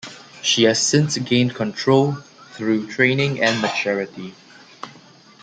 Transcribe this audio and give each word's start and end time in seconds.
She 0.41 0.63
has 0.63 0.81
since 0.81 1.15
gained 1.19 1.53
control 1.53 2.13
through 2.55 2.87
training 2.87 3.39
and 3.39 3.61
maturity. 3.61 4.33